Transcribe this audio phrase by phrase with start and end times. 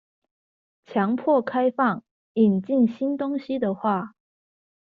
[0.83, 2.03] 強迫開放、
[2.33, 4.15] 引進新東西的話